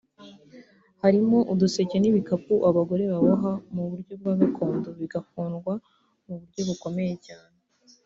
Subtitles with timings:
[1.01, 5.73] harimo uduseke n’ibikapu abagore baboha mu buryo bwa gakondo bigakundwa
[6.25, 7.57] mu buryo bukomeye cyane